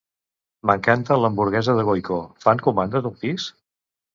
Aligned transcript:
M'encanta 0.69 1.17
l'hamburguesa 1.25 1.77
de 1.81 1.85
Goiko, 1.91 2.19
fan 2.47 2.65
comandes 2.69 3.07
al 3.11 3.17
pis? 3.25 3.47